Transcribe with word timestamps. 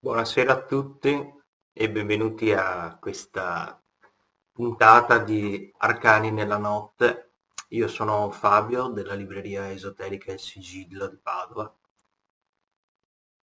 Buonasera 0.00 0.52
a 0.52 0.62
tutti 0.62 1.28
e 1.72 1.90
benvenuti 1.90 2.52
a 2.52 2.96
questa 3.00 3.82
puntata 4.52 5.18
di 5.18 5.74
Arcani 5.76 6.30
nella 6.30 6.56
notte. 6.56 7.32
Io 7.70 7.88
sono 7.88 8.30
Fabio 8.30 8.86
della 8.90 9.14
libreria 9.14 9.68
esoterica 9.72 10.30
Il 10.30 10.38
Sigillo 10.38 11.08
di 11.08 11.16
Padova 11.16 11.74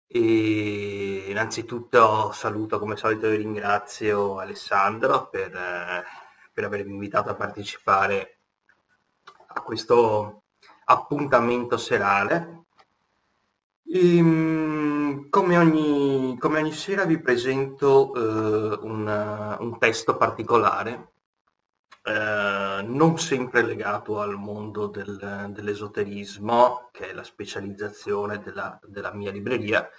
e 0.07 1.25
innanzitutto 1.29 2.31
saluto 2.31 2.79
come 2.79 2.95
solito 2.95 3.27
e 3.27 3.35
ringrazio 3.35 4.39
Alessandro 4.39 5.29
per, 5.29 5.55
eh, 5.55 6.03
per 6.51 6.63
avermi 6.63 6.93
invitato 6.93 7.29
a 7.29 7.35
partecipare 7.35 8.39
a 9.53 9.61
questo 9.61 10.45
appuntamento 10.85 11.77
serale. 11.77 12.58
Ehm, 13.91 15.29
come, 15.29 15.57
ogni, 15.57 16.37
come, 16.37 16.59
ogni, 16.59 16.73
sera 16.73 17.05
vi 17.05 17.19
presento 17.19 18.13
eh, 18.13 18.79
un, 18.83 19.57
un, 19.59 19.79
testo 19.79 20.15
particolare, 20.15 21.13
eh, 22.03 22.83
non 22.85 23.17
sempre 23.17 23.63
legato 23.63 24.19
al 24.19 24.37
mondo 24.37 24.87
del, 24.87 25.47
dell'esoterismo, 25.51 26.89
che 26.91 27.09
è 27.09 27.13
la 27.13 27.23
specializzazione 27.23 28.39
della, 28.39 28.79
della 28.83 29.11
mia 29.13 29.31
libreria, 29.31 29.89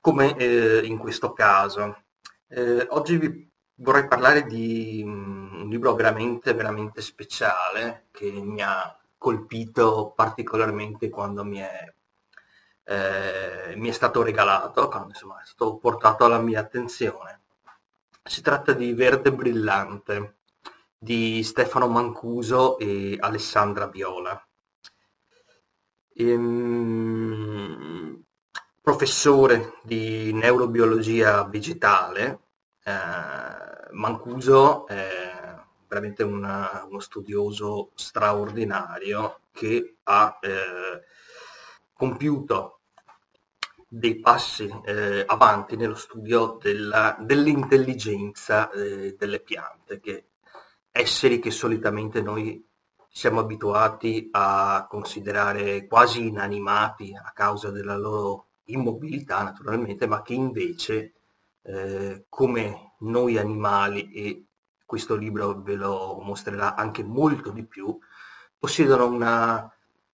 come 0.00 0.36
eh, 0.36 0.84
in 0.84 0.98
questo 0.98 1.32
caso. 1.32 2.04
Eh, 2.46 2.86
oggi 2.90 3.16
vi 3.16 3.50
vorrei 3.76 4.06
parlare 4.06 4.44
di 4.44 5.02
um, 5.04 5.62
un 5.62 5.68
libro 5.68 5.94
veramente, 5.94 6.52
veramente 6.52 7.00
speciale 7.00 8.08
che 8.10 8.30
mi 8.30 8.60
ha 8.62 8.98
colpito 9.16 10.12
particolarmente 10.14 11.08
quando 11.08 11.44
mi 11.44 11.58
è, 11.58 11.94
eh, 12.88 13.74
mi 13.76 13.90
è 13.90 13.92
stato 13.92 14.22
regalato, 14.22 14.88
quando 14.88 15.08
insomma, 15.08 15.42
è 15.42 15.46
stato 15.46 15.76
portato 15.76 16.24
alla 16.24 16.40
mia 16.40 16.60
attenzione. 16.60 17.42
Si 18.22 18.40
tratta 18.40 18.72
di 18.72 18.94
Verde 18.94 19.30
Brillante 19.30 20.36
di 20.96 21.42
Stefano 21.42 21.86
Mancuso 21.86 22.78
e 22.78 23.16
Alessandra 23.20 23.88
Viola. 23.88 24.42
Ehm, 26.14 27.68
professore 28.80 29.74
di 29.82 30.32
neurobiologia 30.32 31.44
vegetale, 31.44 32.40
eh, 32.84 33.92
Mancuso 33.92 34.86
è 34.86 35.54
veramente 35.86 36.22
una, 36.22 36.86
uno 36.88 37.00
studioso 37.00 37.90
straordinario 37.94 39.40
che 39.52 39.96
ha 40.04 40.38
eh, 40.40 41.02
compiuto 41.92 42.77
dei 43.88 44.20
passi 44.20 44.70
eh, 44.84 45.24
avanti 45.26 45.74
nello 45.76 45.94
studio 45.94 46.58
della, 46.60 47.16
dell'intelligenza 47.20 48.70
eh, 48.70 49.16
delle 49.18 49.40
piante, 49.40 49.98
che 49.98 50.26
esseri 50.90 51.38
che 51.38 51.50
solitamente 51.50 52.20
noi 52.20 52.62
siamo 53.08 53.40
abituati 53.40 54.28
a 54.32 54.86
considerare 54.88 55.86
quasi 55.86 56.26
inanimati 56.26 57.14
a 57.14 57.32
causa 57.34 57.70
della 57.70 57.96
loro 57.96 58.48
immobilità 58.64 59.42
naturalmente, 59.42 60.06
ma 60.06 60.20
che 60.20 60.34
invece 60.34 61.14
eh, 61.62 62.26
come 62.28 62.94
noi 63.00 63.38
animali 63.38 64.12
e 64.12 64.44
questo 64.84 65.16
libro 65.16 65.62
ve 65.62 65.74
lo 65.74 66.20
mostrerà 66.22 66.74
anche 66.74 67.02
molto 67.02 67.50
di 67.50 67.64
più, 67.64 67.98
possiedono 68.58 69.06
una 69.06 69.70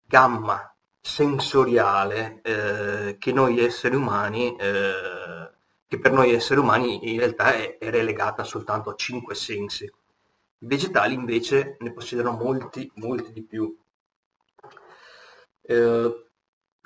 gamma 0.06 0.73
sensoriale 1.06 2.40
eh, 2.42 3.18
che 3.18 3.30
noi 3.32 3.60
esseri 3.60 3.94
umani, 3.94 4.56
eh, 4.56 5.50
che 5.86 5.98
per 5.98 6.12
noi 6.12 6.32
esseri 6.32 6.60
umani 6.60 7.12
in 7.12 7.18
realtà 7.18 7.52
è, 7.54 7.76
è, 7.76 7.90
relegata 7.90 8.42
soltanto 8.42 8.88
a 8.88 8.94
cinque 8.96 9.34
sensi. 9.34 9.84
I 9.84 10.66
vegetali 10.66 11.12
invece 11.12 11.76
ne 11.80 11.92
possiedono 11.92 12.32
molti, 12.32 12.90
molti 12.94 13.32
di 13.32 13.42
più. 13.42 13.76
Eh, 15.60 16.26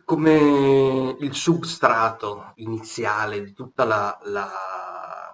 come 0.05 1.17
il 1.21 1.35
substrato 1.35 2.53
iniziale 2.57 3.45
di 3.45 3.53
tutta 3.53 3.85
la, 3.85 4.19
la 4.25 4.51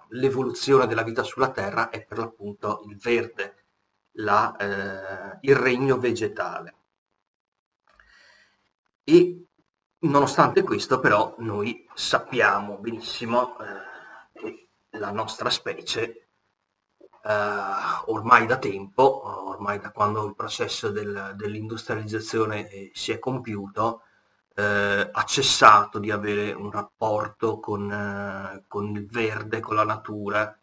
l'evoluzione 0.09 0.85
della 0.85 1.03
vita 1.03 1.23
sulla 1.23 1.49
Terra 1.51 1.89
è 1.89 2.05
per 2.05 2.19
l'appunto 2.19 2.83
il 2.87 2.97
verde, 2.97 3.65
la, 4.17 4.55
eh, 4.55 5.39
il 5.41 5.55
regno 5.55 5.97
vegetale. 5.97 6.75
E 9.07 9.45
nonostante 9.99 10.63
questo 10.63 10.99
però 10.99 11.35
noi 11.37 11.87
sappiamo 11.93 12.77
benissimo 12.77 13.55
eh, 13.59 13.65
che 14.33 14.69
la 14.97 15.11
nostra 15.11 15.51
specie 15.51 16.29
eh, 17.23 17.31
ormai 18.07 18.47
da 18.47 18.57
tempo, 18.57 19.47
ormai 19.47 19.79
da 19.79 19.91
quando 19.91 20.25
il 20.25 20.35
processo 20.35 20.89
del, 20.89 21.33
dell'industrializzazione 21.35 22.67
eh, 22.69 22.91
si 22.95 23.11
è 23.11 23.19
compiuto, 23.19 24.01
eh, 24.55 25.09
ha 25.11 25.23
cessato 25.23 25.99
di 25.99 26.09
avere 26.11 26.51
un 26.53 26.71
rapporto 26.71 27.59
con, 27.59 27.91
eh, 27.91 28.63
con, 28.67 28.95
il 28.95 29.07
verde, 29.07 29.59
con 29.59 29.75
la 29.75 29.85
natura, 29.85 30.57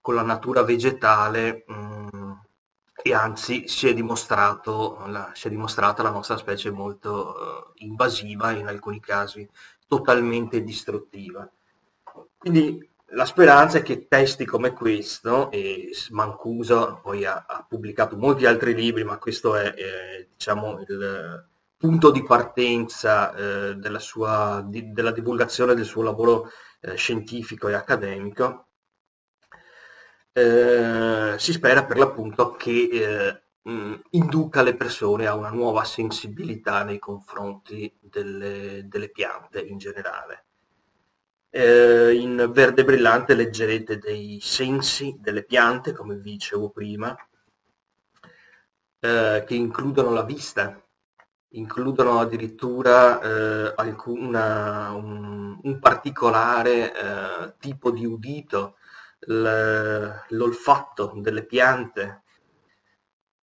con 0.00 0.14
la 0.14 0.22
natura 0.22 0.62
vegetale 0.62 1.64
mh, 1.66 2.08
mm, 2.16 2.23
e 3.06 3.12
anzi 3.12 3.68
si 3.68 3.86
è, 3.86 3.94
la, 3.94 5.30
si 5.34 5.46
è 5.46 5.50
dimostrata 5.50 6.02
la 6.02 6.08
nostra 6.08 6.38
specie 6.38 6.70
molto 6.70 7.36
eh, 7.36 7.84
invasiva 7.84 8.50
e 8.50 8.60
in 8.60 8.66
alcuni 8.66 8.98
casi 8.98 9.46
totalmente 9.86 10.62
distruttiva. 10.62 11.46
Quindi 12.38 12.90
la 13.08 13.26
speranza 13.26 13.76
è 13.76 13.82
che 13.82 14.08
testi 14.08 14.46
come 14.46 14.72
questo, 14.72 15.50
e 15.50 15.90
Mancuso 16.12 17.00
poi 17.02 17.26
ha, 17.26 17.44
ha 17.46 17.66
pubblicato 17.68 18.16
molti 18.16 18.46
altri 18.46 18.74
libri, 18.74 19.04
ma 19.04 19.18
questo 19.18 19.54
è, 19.54 19.74
è 19.74 20.26
diciamo 20.34 20.80
il, 20.80 21.46
punto 21.76 22.10
di 22.10 22.22
partenza 22.22 23.34
eh, 23.34 23.74
della, 23.74 23.98
sua, 23.98 24.64
di, 24.66 24.92
della 24.92 25.10
divulgazione 25.10 25.74
del 25.74 25.84
suo 25.84 26.00
lavoro 26.00 26.48
eh, 26.80 26.94
scientifico 26.94 27.68
e 27.68 27.74
accademico, 27.74 28.68
eh, 30.36 31.36
si 31.38 31.52
spera 31.52 31.84
per 31.84 31.96
l'appunto 31.96 32.52
che 32.52 32.88
eh, 32.90 33.70
mh, 33.70 33.94
induca 34.10 34.62
le 34.62 34.74
persone 34.74 35.26
a 35.26 35.34
una 35.34 35.50
nuova 35.50 35.84
sensibilità 35.84 36.82
nei 36.82 36.98
confronti 36.98 37.92
delle, 38.00 38.82
delle 38.88 39.10
piante 39.10 39.60
in 39.60 39.78
generale. 39.78 40.46
Eh, 41.50 42.14
in 42.14 42.50
verde 42.52 42.84
brillante 42.84 43.34
leggerete 43.34 43.98
dei 43.98 44.40
sensi 44.42 45.16
delle 45.20 45.44
piante, 45.44 45.92
come 45.92 46.16
vi 46.16 46.32
dicevo 46.32 46.70
prima, 46.70 47.16
eh, 48.98 49.44
che 49.46 49.54
includono 49.54 50.10
la 50.10 50.24
vista, 50.24 50.82
includono 51.50 52.18
addirittura 52.18 53.20
eh, 53.20 53.72
alcuna, 53.76 54.90
un, 54.94 55.60
un, 55.62 55.78
particolare 55.78 57.54
tipo 57.60 57.92
di 57.92 58.04
udito, 58.04 58.76
l'olfatto 59.26 61.12
delle 61.16 61.44
piante, 61.44 62.22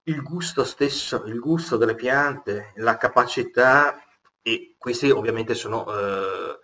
il 0.04 0.22
gusto 0.24 0.64
stesso, 0.64 1.24
il 1.26 1.40
gusto 1.40 1.78
delle 1.78 1.96
piante, 1.96 2.74
la 2.78 2.98
capacità, 2.98 4.04
e 4.42 4.76
questi 4.78 5.12
ovviamente 5.12 5.54
sono 5.54 5.86
eh, 5.88 6.60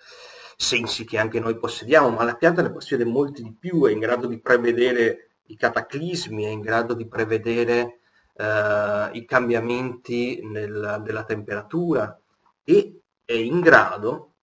sensi 0.55 1.05
che 1.05 1.19
anche 1.19 1.39
noi 1.39 1.57
possediamo, 1.57 2.09
ma 2.09 2.23
la 2.23 2.35
pianta 2.35 2.61
ne 2.61 2.71
possiede 2.71 3.05
molti 3.05 3.43
di 3.43 3.53
più, 3.53 3.85
è 3.85 3.91
in 3.91 3.99
grado 3.99 4.27
di 4.27 4.39
prevedere 4.39 5.37
i 5.47 5.55
cataclismi, 5.55 6.43
è 6.43 6.49
in 6.49 6.61
grado 6.61 6.93
di 6.93 7.07
prevedere 7.07 7.99
eh, 8.33 9.09
i 9.13 9.25
cambiamenti 9.25 10.41
nel, 10.43 11.01
della 11.03 11.23
temperatura 11.23 12.19
e 12.63 13.01
è 13.23 13.33
in 13.33 13.59
grado, 13.59 14.33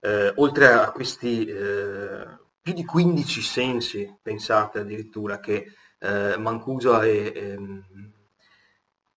eh, 0.00 0.32
oltre 0.36 0.72
a 0.72 0.92
questi 0.92 1.46
eh, 1.46 2.42
più 2.64 2.72
di 2.72 2.86
15 2.86 3.42
sensi, 3.42 4.18
pensate 4.22 4.78
addirittura, 4.78 5.38
che 5.38 5.74
eh, 5.98 6.38
Mancuso 6.38 6.98
e, 7.02 7.30
e, 7.34 7.48
ehm, 7.50 8.12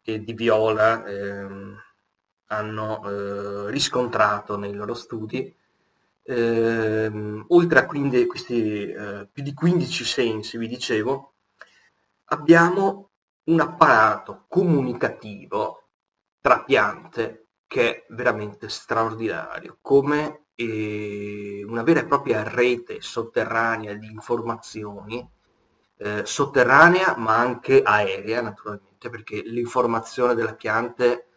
e, 0.04 0.22
Di 0.22 0.34
Viola 0.34 1.06
ehm, 1.06 1.82
hanno 2.48 3.10
eh, 3.10 3.72
riscontrato 3.72 4.58
nei 4.58 4.74
loro 4.74 4.94
studi, 4.94 5.56
ehm, 6.24 7.46
oltre 7.48 7.80
a 7.80 7.86
quindi 7.86 8.26
questi 8.26 8.90
eh, 8.92 9.30
più 9.32 9.44
di 9.44 9.54
15 9.54 10.04
sensi, 10.04 10.58
vi 10.58 10.68
dicevo, 10.68 11.36
abbiamo 12.26 13.12
un 13.46 13.62
apparato 13.62 14.44
comunicativo 14.50 15.88
tra 16.42 16.64
piante 16.66 17.48
che 17.66 17.96
è 17.96 18.06
veramente 18.10 18.68
straordinario, 18.68 19.78
come 19.82 20.26
eh, 20.28 20.47
una 20.66 21.84
vera 21.84 22.00
e 22.02 22.06
propria 22.06 22.44
rete 22.44 23.02
sotterranea 23.02 23.94
di 23.94 24.08
informazioni, 24.08 25.28
eh, 25.98 26.26
sotterranea 26.26 27.16
ma 27.18 27.38
anche 27.38 27.82
aerea 27.84 28.42
naturalmente, 28.42 29.10
perché 29.10 29.42
l'informazione 29.42 30.34
delle 30.36 30.56
piante 30.56 31.28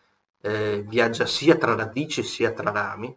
eh, 0.40 0.82
viaggia 0.86 1.26
sia 1.26 1.56
tra 1.56 1.74
radici 1.74 2.22
sia 2.22 2.52
tra 2.52 2.70
rami. 2.70 3.16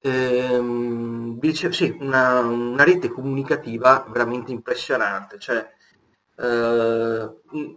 Ehm, 0.00 1.38
vi 1.38 1.48
dicevo, 1.48 1.72
sì, 1.72 1.96
una, 1.98 2.40
una, 2.40 2.84
rete 2.84 3.08
comunicativa 3.08 4.04
veramente 4.08 4.52
impressionante, 4.52 5.38
cioè 5.38 5.66
eh, 6.36 7.30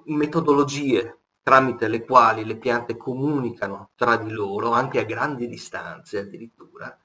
metodologie 0.06 1.20
tramite 1.48 1.88
le 1.88 2.04
quali 2.04 2.44
le 2.44 2.58
piante 2.58 2.98
comunicano 2.98 3.92
tra 3.96 4.18
di 4.18 4.32
loro, 4.32 4.72
anche 4.72 5.00
a 5.00 5.06
grandi 5.06 5.48
distanze 5.48 6.20
addirittura, 6.20 7.00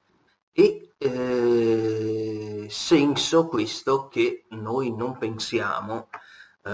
e 0.51 0.95
eh, 0.99 2.67
senso 2.69 3.47
questo 3.47 4.09
che 4.09 4.47
noi 4.49 4.93
non 4.93 5.17
pensiamo 5.17 6.09
eh, 6.65 6.71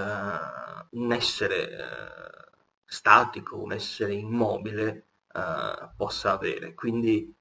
un 0.92 1.12
essere 1.12 1.70
eh, 1.70 2.50
statico, 2.86 3.58
un 3.58 3.72
essere 3.72 4.14
immobile 4.14 5.08
eh, 5.30 5.90
possa 5.94 6.32
avere. 6.32 6.72
Quindi 6.72 7.36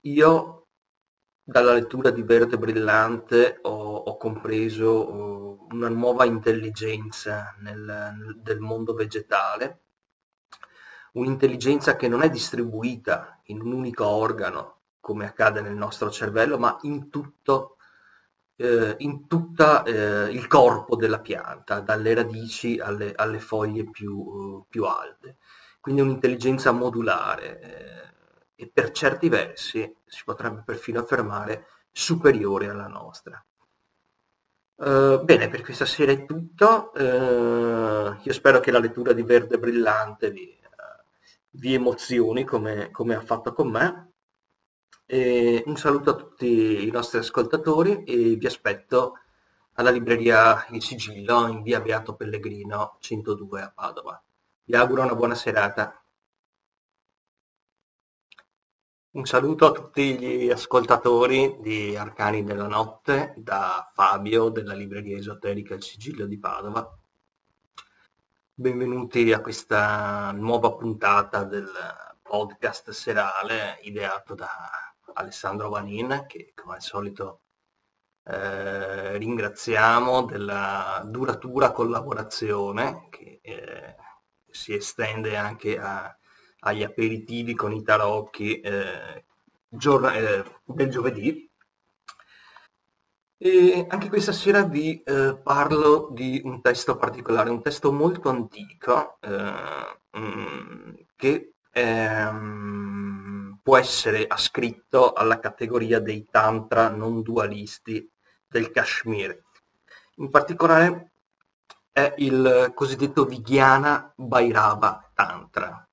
io 0.00 0.63
dalla 1.44 1.74
lettura 1.74 2.10
di 2.10 2.22
Verde 2.22 2.56
Brillante 2.56 3.58
ho, 3.62 3.96
ho 3.96 4.16
compreso 4.16 5.12
uh, 5.12 5.66
una 5.70 5.88
nuova 5.88 6.24
intelligenza 6.24 7.54
nel, 7.58 8.38
del 8.40 8.60
mondo 8.60 8.94
vegetale, 8.94 9.82
un'intelligenza 11.12 11.96
che 11.96 12.08
non 12.08 12.22
è 12.22 12.30
distribuita 12.30 13.40
in 13.44 13.60
un 13.60 13.72
unico 13.72 14.06
organo, 14.06 14.80
come 15.00 15.26
accade 15.26 15.60
nel 15.60 15.76
nostro 15.76 16.10
cervello, 16.10 16.58
ma 16.58 16.78
in 16.82 17.10
tutto 17.10 17.76
eh, 18.56 18.94
in 18.98 19.26
tutto 19.26 19.84
eh, 19.84 20.30
il 20.30 20.46
corpo 20.46 20.96
della 20.96 21.20
pianta, 21.20 21.80
dalle 21.80 22.14
radici 22.14 22.78
alle, 22.78 23.12
alle 23.14 23.40
foglie 23.40 23.90
più, 23.90 24.64
più, 24.68 24.84
alte. 24.84 25.38
Quindi 25.80 26.00
un'intelligenza 26.00 26.70
modulare 26.72 27.60
eh, 27.60 28.14
e 28.54 28.70
per 28.72 28.90
certi 28.90 29.28
versi 29.28 29.96
si 30.04 30.22
potrebbe 30.24 30.62
perfino 30.64 31.00
affermare 31.00 31.66
superiore 31.90 32.68
alla 32.68 32.88
nostra. 32.88 33.44
Uh, 34.76 35.22
bene, 35.22 35.48
per 35.48 35.62
questa 35.62 35.86
sera 35.86 36.12
è 36.12 36.24
tutto. 36.24 36.90
Uh, 36.94 38.16
io 38.20 38.32
spero 38.32 38.58
che 38.58 38.72
la 38.72 38.80
lettura 38.80 39.12
di 39.12 39.22
Verde 39.22 39.58
Brillante 39.58 40.30
vi, 40.30 40.58
uh, 40.60 41.02
vi 41.50 41.74
emozioni 41.74 42.44
come, 42.44 42.90
come, 42.90 43.14
ha 43.14 43.20
fatto 43.20 43.52
con 43.52 43.70
me. 43.70 44.12
E 45.06 45.62
un 45.66 45.76
saluto 45.76 46.10
a 46.10 46.14
tutti 46.14 46.86
i 46.86 46.90
nostri 46.90 47.18
ascoltatori 47.18 48.02
e 48.04 48.34
vi 48.34 48.46
aspetto 48.46 49.18
alla 49.74 49.90
libreria 49.90 50.66
Il 50.70 50.82
Sigillo 50.82 51.46
in 51.46 51.62
via 51.62 51.80
Beato 51.80 52.14
Pellegrino 52.16 52.96
102 53.00 53.62
a 53.62 53.72
Padova. 53.72 54.20
Vi 54.64 54.74
auguro 54.74 55.02
una 55.02 55.14
buona 55.14 55.34
serata. 55.34 56.03
Un 59.14 59.26
saluto 59.26 59.66
a 59.66 59.70
tutti 59.70 60.18
gli 60.18 60.50
ascoltatori 60.50 61.58
di 61.60 61.94
Arcani 61.94 62.42
della 62.42 62.66
Notte 62.66 63.32
da 63.36 63.88
Fabio 63.94 64.48
della 64.48 64.74
libreria 64.74 65.16
esoterica 65.16 65.74
Il 65.74 65.84
Sigillo 65.84 66.26
di 66.26 66.36
Padova. 66.36 66.98
Benvenuti 68.52 69.32
a 69.32 69.40
questa 69.40 70.32
nuova 70.32 70.72
puntata 70.72 71.44
del 71.44 71.70
podcast 72.22 72.90
serale 72.90 73.78
ideato 73.82 74.34
da 74.34 74.50
Alessandro 75.12 75.68
Vanin 75.68 76.24
che 76.26 76.50
come 76.52 76.74
al 76.74 76.82
solito 76.82 77.42
eh, 78.24 79.16
ringraziamo 79.16 80.24
della 80.24 81.00
duratura 81.06 81.70
collaborazione 81.70 83.06
che 83.10 83.38
eh, 83.42 83.94
si 84.50 84.74
estende 84.74 85.36
anche 85.36 85.78
a, 85.78 86.18
agli 86.64 86.82
aperitivi 86.82 87.54
con 87.54 87.72
i 87.72 87.82
tarocchi 87.82 88.60
eh, 88.60 89.24
giorno, 89.68 90.10
eh, 90.10 90.44
del 90.64 90.90
giovedì. 90.90 91.48
E 93.36 93.86
anche 93.88 94.08
questa 94.08 94.32
sera 94.32 94.64
vi 94.64 95.02
eh, 95.02 95.38
parlo 95.42 96.08
di 96.12 96.40
un 96.44 96.62
testo 96.62 96.96
particolare, 96.96 97.50
un 97.50 97.62
testo 97.62 97.92
molto 97.92 98.30
antico 98.30 99.18
eh, 99.20 99.98
mm, 100.18 100.94
che 101.16 101.54
ehm, 101.70 103.58
può 103.62 103.76
essere 103.76 104.26
ascritto 104.26 105.12
alla 105.12 105.40
categoria 105.40 106.00
dei 106.00 106.26
tantra 106.30 106.88
non 106.88 107.22
dualisti 107.22 108.10
del 108.46 108.70
Kashmir. 108.70 109.42
In 110.16 110.30
particolare 110.30 111.12
è 111.90 112.14
il 112.18 112.72
cosiddetto 112.74 113.24
Vijnana 113.24 114.12
Bhairava 114.16 115.10
Tantra, 115.14 115.86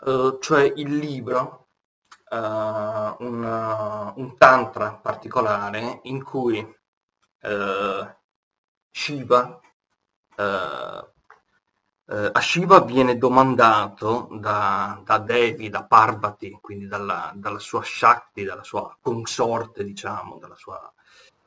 uh, 0.00 0.38
cioè 0.38 0.72
il 0.76 0.96
libro, 0.96 1.68
uh, 2.30 2.36
un, 2.36 4.12
un, 4.16 4.36
tantra 4.36 4.94
particolare 4.94 6.00
in 6.04 6.22
cui 6.22 6.78
Shiva, 8.92 9.60
a 10.36 11.10
Shiva 12.40 12.80
viene 12.82 13.16
domandato 13.16 14.28
da, 14.32 15.00
da, 15.04 15.18
Devi, 15.18 15.70
da 15.70 15.84
Parvati, 15.84 16.58
quindi 16.60 16.86
dalla, 16.86 17.32
dalla, 17.34 17.58
sua 17.58 17.82
Shakti, 17.82 18.44
dalla 18.44 18.64
sua 18.64 18.94
consorte, 19.00 19.84
diciamo, 19.84 20.38
dalla 20.38 20.56
sua, 20.56 20.92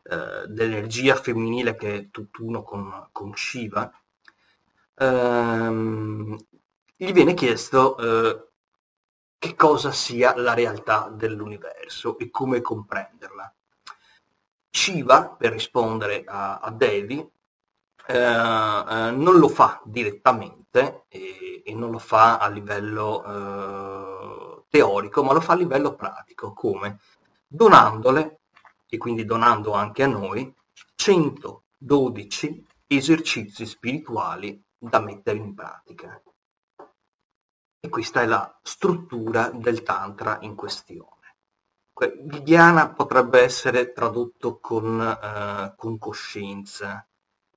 dell'energia 0.02 1.16
femminile 1.16 1.76
che 1.76 1.96
è 1.96 2.10
tutt'uno 2.10 2.64
con, 2.64 3.10
con 3.12 3.36
Shiva, 3.36 3.92
ehm, 4.96 6.38
gli 6.96 7.12
viene 7.12 7.34
chiesto 7.34 7.98
eh, 7.98 8.48
che 9.38 9.56
cosa 9.56 9.92
sia 9.92 10.36
la 10.38 10.54
realtà 10.54 11.10
dell'universo 11.10 12.18
e 12.18 12.30
come 12.30 12.62
comprenderla. 12.62 13.54
Shiva, 14.70 15.30
per 15.30 15.52
rispondere 15.52 16.24
a, 16.26 16.60
a 16.60 16.72
Devi, 16.72 17.20
eh, 18.06 18.16
eh, 18.16 19.12
non 19.12 19.38
lo 19.38 19.48
fa 19.48 19.82
direttamente 19.86 21.06
e, 21.08 21.62
e, 21.66 21.74
non 21.74 21.92
lo 21.92 22.00
fa 22.00 22.38
a 22.38 22.48
livello 22.50 23.24
eh, 23.24 24.64
teorico, 24.70 25.24
ma 25.24 25.34
lo 25.34 25.42
fa 25.42 25.54
a 25.54 25.58
livello 25.58 25.96
pratico, 25.96 26.54
come? 26.54 27.00
Donandole, 27.48 28.42
e 28.90 28.98
quindi 28.98 29.26
donando 29.26 29.74
anche 29.74 30.04
a 30.04 30.08
noi, 30.08 30.54
112 30.96 32.66
esercizi 32.88 33.66
spirituali 33.66 34.62
da 34.78 35.00
mettere 35.00 35.38
in 35.38 35.54
pratica. 35.54 36.22
E 37.86 37.90
questa 37.90 38.22
è 38.22 38.26
la 38.26 38.58
struttura 38.62 39.50
del 39.50 39.84
Tantra 39.84 40.38
in 40.40 40.56
questione. 40.56 41.36
Vidiana 42.22 42.94
potrebbe 42.94 43.42
essere 43.42 43.92
tradotto 43.92 44.58
con, 44.62 45.02
eh, 45.02 45.74
con 45.76 45.98
coscienza, 45.98 47.06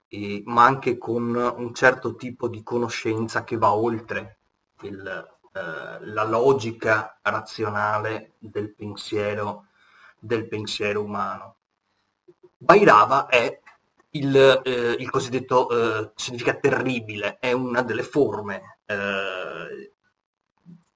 e, 0.09 0.43
ma 0.47 0.65
anche 0.65 0.99
con 0.99 1.33
un 1.33 1.73
certo 1.75 2.17
tipo 2.17 2.49
di 2.49 2.65
conoscenza 2.65 3.45
che 3.45 3.57
va 3.57 3.73
oltre 3.73 4.39
il, 4.81 5.07
eh, 5.53 6.05
la 6.07 6.25
logica 6.25 7.21
razionale 7.23 8.33
del 8.39 8.75
pensiero, 8.75 9.67
del 10.19 10.49
pensiero 10.49 11.03
umano. 11.03 11.59
Bhairava 12.57 13.27
è 13.27 13.61
il, 14.11 14.37
eh, 14.65 14.97
il 14.99 15.09
cosiddetto, 15.09 15.69
eh, 15.71 16.11
significa 16.17 16.55
terribile, 16.55 17.39
è 17.39 17.53
una 17.53 17.83
delle 17.83 18.03
forme 18.03 18.81
eh, 18.87 19.93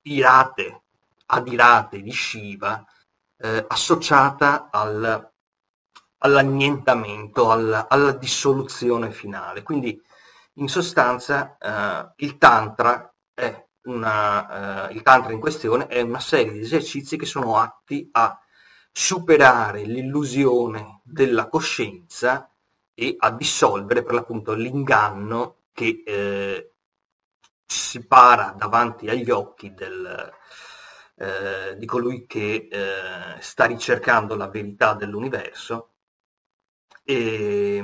irate, 0.03 0.83
adirate 1.27 2.03
di 2.03 2.13
Shiva 2.13 2.85
eh, 3.39 3.65
associata 3.69 4.69
al, 4.71 5.33
all'annientamento, 6.19 7.51
alla, 7.51 7.89
alla, 7.89 8.13
dissoluzione 8.13 9.11
finale. 9.11 9.63
Quindi 9.63 10.01
in 10.55 10.69
sostanza 10.69 11.57
eh, 11.59 12.13
il 12.25 12.39
tantra 12.39 13.11
una, 13.83 14.89
eh, 14.89 14.95
il 14.95 15.03
tantra 15.03 15.33
in 15.33 15.41
questione 15.41 15.87
è 15.87 16.01
una 16.01 16.21
serie 16.21 16.53
di 16.53 16.61
esercizi 16.61 17.17
che 17.17 17.27
sono 17.27 17.57
atti 17.57 18.09
a 18.13 18.39
superare 18.93 19.85
l'illusione 19.85 21.01
della 21.05 21.49
coscienza 21.49 22.51
e 22.93 23.15
a 23.19 23.31
dissolvere 23.31 24.03
per 24.03 24.15
l'appunto 24.15 24.53
l'inganno 24.53 25.57
che 25.73 26.03
eh, 26.05 26.70
si 27.71 28.05
para 28.05 28.53
davanti 28.57 29.09
agli 29.09 29.31
occhi 29.31 29.73
del, 29.73 30.33
eh, 31.15 31.77
di 31.77 31.87
colui 31.87 32.27
che 32.27 32.69
eh, 32.69 33.41
sta 33.41 33.67
ricercando 33.67 34.35
la 34.35 34.49
verità 34.49 34.95
dell'universo 34.95 35.93
e 37.05 37.83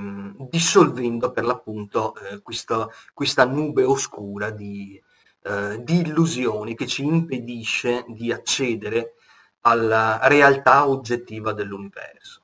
dissolvendo 0.48 1.30
per 1.30 1.44
l'appunto 1.44 2.16
eh, 2.16 2.42
questa, 2.42 2.88
questa, 3.14 3.44
nube 3.44 3.84
oscura 3.84 4.50
di, 4.50 5.00
eh, 5.44 5.80
di, 5.82 6.00
illusioni 6.00 6.74
che 6.74 6.86
ci 6.86 7.04
impedisce 7.04 8.04
di 8.08 8.32
accedere 8.32 9.14
alla 9.60 10.18
realtà 10.24 10.88
oggettiva 10.88 11.52
dell'universo. 11.52 12.42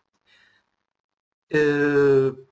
Eh, 1.48 2.51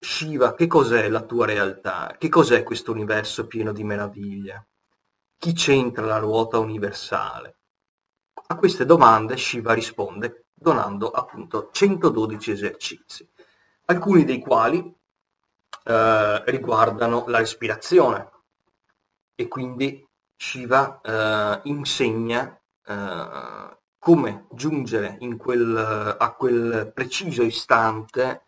Shiva, 0.00 0.54
che 0.54 0.68
cos'è 0.68 1.08
la 1.08 1.22
tua 1.22 1.46
realtà? 1.46 2.14
Che 2.16 2.28
cos'è 2.28 2.62
questo 2.62 2.92
universo 2.92 3.48
pieno 3.48 3.72
di 3.72 3.82
meraviglia? 3.82 4.64
Chi 5.36 5.52
c'entra 5.52 6.06
la 6.06 6.18
ruota 6.18 6.58
universale? 6.58 7.56
A 8.46 8.56
queste 8.56 8.84
domande 8.84 9.36
Shiva 9.36 9.72
risponde 9.72 10.46
donando 10.54 11.10
appunto 11.10 11.70
112 11.72 12.50
esercizi, 12.52 13.28
alcuni 13.86 14.24
dei 14.24 14.38
quali 14.40 14.78
eh, 15.84 16.42
riguardano 16.46 17.24
la 17.26 17.38
respirazione 17.38 18.30
e 19.34 19.48
quindi 19.48 20.06
Shiva 20.36 21.00
eh, 21.00 21.60
insegna 21.64 22.56
eh, 22.84 23.76
come 23.98 24.46
giungere 24.52 25.18
quel, 25.36 26.16
a 26.18 26.32
quel 26.34 26.92
preciso 26.94 27.42
istante 27.42 28.46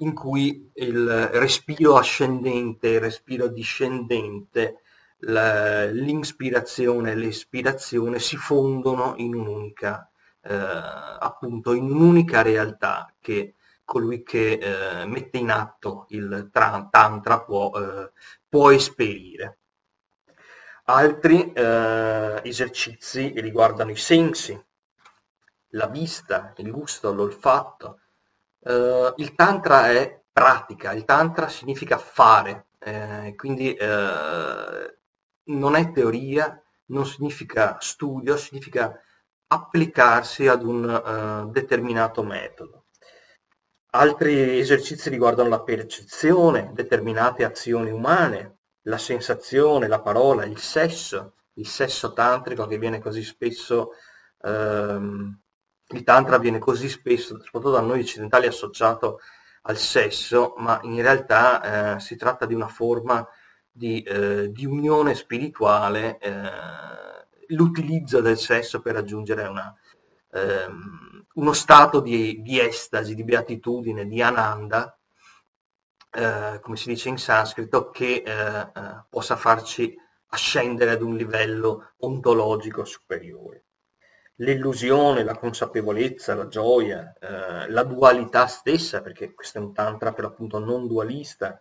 in 0.00 0.14
cui 0.14 0.70
il 0.74 1.26
respiro 1.28 1.96
ascendente, 1.96 2.88
il 2.88 3.00
respiro 3.00 3.48
discendente, 3.48 4.82
la, 5.20 5.84
l'inspirazione 5.86 7.12
e 7.12 7.14
l'espirazione 7.14 8.18
si 8.18 8.36
fondono 8.36 9.14
in 9.16 9.34
un'unica, 9.34 10.10
eh, 10.42 10.54
appunto, 10.54 11.72
in 11.74 11.90
un'unica 11.90 12.42
realtà 12.42 13.12
che 13.20 13.54
colui 13.84 14.22
che 14.22 14.52
eh, 14.52 15.04
mette 15.06 15.38
in 15.38 15.50
atto 15.50 16.06
il 16.10 16.48
tantra 16.52 17.40
può, 17.40 17.72
eh, 17.74 18.12
può 18.48 18.70
esperire. 18.70 19.58
Altri 20.84 21.52
eh, 21.52 22.40
esercizi 22.44 23.32
riguardano 23.36 23.90
i 23.90 23.96
sensi, 23.96 24.58
la 25.70 25.86
vista, 25.86 26.52
il 26.56 26.70
gusto, 26.70 27.12
l'olfatto. 27.12 28.00
Eh, 28.62 29.14
il 29.16 29.34
tantra 29.34 29.90
è 29.90 30.22
pratica, 30.32 30.92
il 30.92 31.04
tantra 31.04 31.48
significa 31.48 31.98
fare, 31.98 32.68
eh, 32.78 33.34
quindi 33.36 33.74
eh, 33.74 34.98
non 35.44 35.74
è 35.74 35.92
teoria, 35.92 36.62
non 36.86 37.06
significa 37.06 37.78
studio, 37.80 38.36
significa 38.36 38.98
applicarsi 39.52 40.46
ad 40.46 40.62
un 40.62 40.84
uh, 40.84 41.50
determinato 41.50 42.22
metodo. 42.22 42.86
Altri 43.92 44.60
esercizi 44.60 45.10
riguardano 45.10 45.48
la 45.48 45.62
percezione, 45.62 46.70
determinate 46.72 47.44
azioni 47.44 47.90
umane, 47.90 48.58
la 48.82 48.98
sensazione, 48.98 49.88
la 49.88 50.00
parola, 50.00 50.44
il 50.44 50.58
sesso, 50.58 51.34
il 51.54 51.66
sesso 51.66 52.12
tantrico 52.12 52.66
che 52.66 52.78
viene 52.78 53.00
così 53.00 53.24
spesso, 53.24 53.90
ehm, 54.42 55.40
il 55.90 56.04
tantra 56.04 56.38
viene 56.38 56.58
così 56.58 56.88
spesso, 56.88 57.40
soprattutto 57.42 57.72
da 57.72 57.80
noi 57.80 58.00
occidentali, 58.00 58.46
associato 58.46 59.20
al 59.62 59.76
sesso, 59.76 60.54
ma 60.58 60.80
in 60.82 61.02
realtà 61.02 61.96
eh, 61.96 62.00
si 62.00 62.16
tratta 62.16 62.46
di 62.46 62.54
una 62.54 62.68
forma 62.68 63.26
di, 63.70 64.02
eh, 64.02 64.50
di 64.50 64.66
unione 64.66 65.14
spirituale, 65.14 66.18
eh, 66.18 66.50
l'utilizzo 67.48 68.20
del 68.20 68.38
sesso 68.38 68.80
per 68.80 68.94
raggiungere 68.94 69.46
una, 69.46 69.74
ehm, 70.32 71.26
uno 71.34 71.52
stato 71.52 72.00
di, 72.00 72.40
di, 72.42 72.60
estasi, 72.60 73.14
di 73.14 73.24
beatitudine, 73.24 74.06
di 74.06 74.22
ananda, 74.22 74.96
eh, 76.12 76.58
come 76.60 76.76
si 76.76 76.88
dice 76.88 77.08
in 77.08 77.18
sanscrito, 77.18 77.90
che 77.90 78.22
eh, 78.24 78.70
possa 79.08 79.36
farci 79.36 79.96
ascendere 80.28 80.92
ad 80.92 81.02
un 81.02 81.16
livello 81.16 81.92
ontologico 81.98 82.84
superiore. 82.84 83.64
L'illusione, 84.40 85.22
la 85.22 85.36
consapevolezza, 85.36 86.34
la 86.34 86.48
gioia, 86.48 87.14
eh, 87.20 87.70
la 87.70 87.82
dualità 87.84 88.46
stessa, 88.46 89.02
perché 89.02 89.34
questo 89.34 89.58
è 89.58 89.60
un 89.60 89.74
tantra 89.74 90.12
per 90.12 90.24
l'appunto 90.24 90.58
non 90.58 90.86
dualista, 90.86 91.60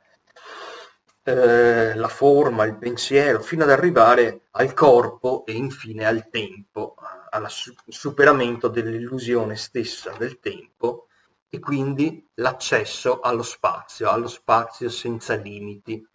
eh, 1.24 1.94
la 1.94 2.08
forma, 2.08 2.64
il 2.64 2.78
pensiero, 2.78 3.42
fino 3.42 3.64
ad 3.64 3.70
arrivare 3.70 4.44
al 4.52 4.74
corpo 4.74 5.46
e 5.46 5.54
infine 5.54 6.06
al 6.06 6.30
tempo, 6.30 6.96
al 7.30 7.48
superamento 7.50 8.70
dell'illusione 8.70 9.56
stessa 9.58 10.12
del 10.18 10.40
tempo 10.40 11.08
e 11.50 11.60
quindi 11.60 12.26
l'accesso 12.36 13.20
allo 13.20 13.44
spazio, 13.44 14.10
allo 14.10 14.28
spazio 14.28 14.90
senza 14.90 15.36
limiti 15.36 16.08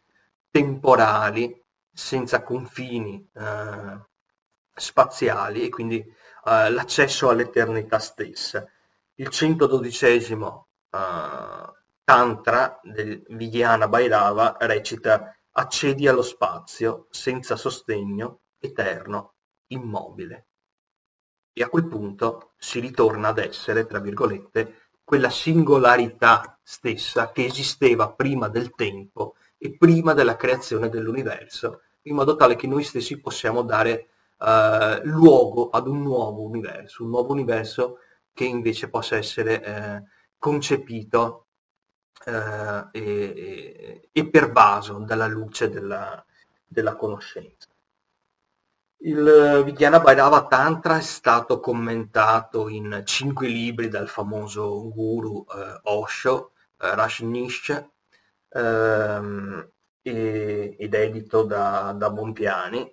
temporali, 0.50 1.62
senza 1.92 2.42
confini 2.42 3.28
eh, 3.34 3.98
spaziali 4.74 5.64
e 5.64 5.68
quindi 5.68 6.04
eh, 6.44 6.70
l'accesso 6.70 7.28
all'eternità 7.28 7.98
stessa. 7.98 8.68
Il 9.14 9.28
112 9.28 10.06
eh, 10.06 11.72
Tantra 12.04 12.80
del 12.82 13.24
Vijnana 13.28 13.88
Bhairava 13.88 14.56
recita 14.60 15.34
accedi 15.52 16.06
allo 16.06 16.20
spazio 16.20 17.06
senza 17.10 17.56
sostegno, 17.56 18.40
eterno, 18.58 19.36
immobile. 19.68 20.48
E 21.54 21.62
a 21.62 21.68
quel 21.68 21.86
punto 21.86 22.52
si 22.58 22.80
ritorna 22.80 23.28
ad 23.28 23.38
essere, 23.38 23.86
tra 23.86 24.00
virgolette, 24.00 24.90
quella 25.02 25.30
singolarità 25.30 26.58
stessa 26.62 27.30
che 27.30 27.44
esisteva 27.44 28.10
prima 28.10 28.48
del 28.48 28.74
tempo 28.74 29.36
e 29.56 29.76
prima 29.76 30.12
della 30.12 30.36
creazione 30.36 30.90
dell'universo, 30.90 31.82
in 32.02 32.16
modo 32.16 32.36
tale 32.36 32.56
che 32.56 32.66
noi 32.66 32.82
stessi 32.82 33.18
possiamo 33.18 33.62
dare 33.62 34.08
eh, 34.38 35.00
luogo 35.04 35.70
ad 35.70 35.86
un 35.86 36.02
nuovo 36.02 36.42
universo, 36.42 37.02
un 37.04 37.10
nuovo 37.10 37.32
universo 37.32 37.98
che 38.32 38.44
invece 38.44 38.88
possa 38.88 39.16
essere 39.16 39.62
eh, 39.62 40.02
concepito 40.38 41.46
eh, 42.26 42.88
e, 42.92 44.08
e, 44.12 44.28
pervaso 44.28 44.98
dalla 44.98 45.26
luce 45.26 45.70
della, 45.70 46.24
della 46.66 46.96
conoscenza. 46.96 47.68
Il 48.98 49.62
Vijnana 49.64 50.00
Bhairava 50.00 50.46
Tantra 50.46 50.96
è 50.96 51.02
stato 51.02 51.60
commentato 51.60 52.68
in 52.68 53.02
cinque 53.04 53.48
libri 53.48 53.88
dal 53.88 54.08
famoso 54.08 54.88
guru 54.90 55.44
eh, 55.46 55.80
Osho, 55.82 56.52
eh, 56.80 56.94
Rajneesh, 56.94 57.84
ehm, 58.48 59.68
ed 60.06 60.94
edito 60.94 61.44
da, 61.44 61.94
da 61.96 62.10
Bompiani, 62.10 62.90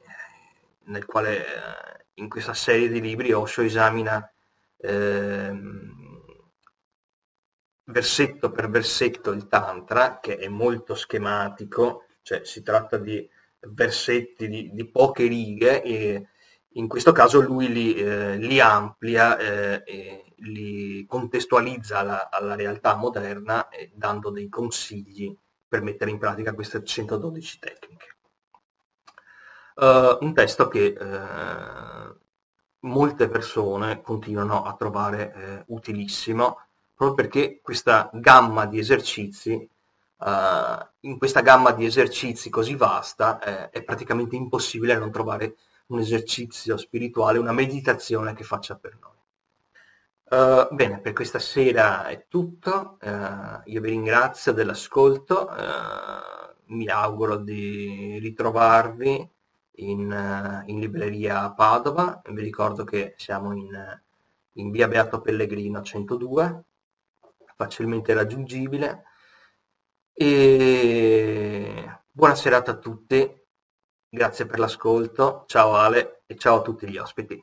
nel 0.86 1.06
quale 1.06 1.40
eh, 1.40 2.06
in 2.16 2.30
questa 2.30 2.54
serie 2.54 2.90
di 2.90 3.02
libri 3.02 3.32
Osho 3.32 3.62
esamina 3.62 4.32
ehm, 4.78 5.92
versetto 7.86 8.52
per 8.52 8.70
versetto 8.70 9.32
il 9.32 9.48
Tantra, 9.48 10.20
che 10.20 10.38
è 10.38 10.48
molto 10.48 10.96
schematico, 10.96 12.06
cioè 12.22 12.44
si 12.44 12.64
tratta 12.64 12.98
di 12.98 13.28
versetti 13.60 14.48
di, 14.48 14.72
di 14.74 14.90
poche 14.90 15.28
righe 15.28 15.84
e 15.84 16.28
in 16.76 16.88
questo 16.88 17.12
caso 17.12 17.42
lui 17.42 17.72
li, 17.72 17.94
eh, 17.96 18.38
li 18.38 18.60
amplia 18.60 19.38
eh, 19.38 19.84
e 19.86 20.34
li 20.38 21.06
contestualizza 21.06 22.00
alla, 22.00 22.30
alla 22.30 22.56
realtà 22.56 22.96
moderna 22.96 23.70
eh, 23.70 23.92
dando 23.94 24.30
dei 24.30 24.48
consigli 24.50 25.36
per 25.68 25.82
mettere 25.82 26.12
in 26.12 26.18
pratica 26.18 26.54
queste 26.54 26.84
112 26.84 27.60
tecniche. 27.60 28.16
Uh, 29.74 30.18
un 30.20 30.34
testo 30.34 30.68
che 30.68 30.96
uh, 31.00 32.16
molte 32.82 33.30
persone 33.30 34.02
continuano 34.02 34.64
a 34.64 34.76
trovare 34.76 35.64
uh, 35.68 35.74
utilissimo 35.74 36.60
proprio 36.94 37.16
perché 37.16 37.62
questa 37.62 38.10
gamma 38.14 38.66
di 38.66 38.78
esercizi, 38.80 39.70
in 41.00 41.18
questa 41.18 41.42
gamma 41.42 41.72
di 41.72 41.86
esercizi 41.86 42.52
così 42.52 42.76
vasta, 42.76 43.40
è 43.72 43.82
praticamente 43.82 44.36
impossibile 44.36 44.96
non 44.96 45.10
trovare 45.10 45.56
un 45.88 45.98
esercizio 45.98 46.78
spirituale, 46.78 47.40
una 47.40 47.54
meditazione 47.54 48.36
che 48.36 48.44
faccia 48.44 48.76
per 48.76 49.00
noi. 49.02 50.68
Bene, 50.76 51.00
per 51.00 51.14
questa 51.14 51.40
sera 51.40 52.06
è 52.06 52.26
tutto, 52.28 53.00
io 53.02 53.82
vi 53.82 53.90
ringrazio 53.90 54.52
dell'ascolto, 54.52 55.50
mi 56.66 56.88
auguro 56.88 57.38
di 57.38 58.20
ritrovarvi 58.20 59.28
in, 59.82 60.64
in 60.66 60.80
libreria 60.80 61.42
a 61.44 61.54
Padova, 61.54 62.22
vi 62.30 62.42
ricordo 62.42 62.84
che 62.84 63.16
siamo 63.18 63.54
in, 63.54 64.02
in 64.54 64.72
via 64.72 64.88
Beato 64.88 65.22
Pellegrino 65.22 65.82
102, 65.82 66.64
facilmente 67.56 68.14
raggiungibile. 68.14 69.04
E 70.14 72.00
buona 72.12 72.36
serata 72.36 72.72
a 72.72 72.78
tutti, 72.78 73.42
grazie 74.08 74.46
per 74.46 74.60
l'ascolto, 74.60 75.46
ciao 75.48 75.76
Ale 75.76 76.24
e 76.26 76.36
ciao 76.38 76.60
a 76.60 76.62
tutti 76.62 76.88
gli 76.88 76.98
ospiti. 76.98 77.42